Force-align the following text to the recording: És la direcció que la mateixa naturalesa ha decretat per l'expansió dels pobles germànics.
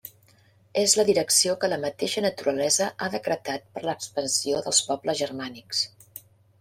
És 0.83 0.95
la 0.99 1.03
direcció 1.09 1.53
que 1.63 1.69
la 1.73 1.77
mateixa 1.83 2.23
naturalesa 2.27 2.87
ha 3.07 3.11
decretat 3.17 3.69
per 3.77 3.85
l'expansió 3.89 4.63
dels 4.69 4.81
pobles 4.89 5.21
germànics. 5.25 5.85